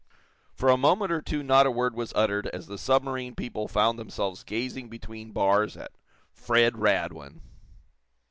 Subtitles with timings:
[0.55, 3.99] For a moment or two not a word was uttered as the submarine people found
[3.99, 5.91] themselves gazing between bars at
[6.33, 7.41] Fred Radwin.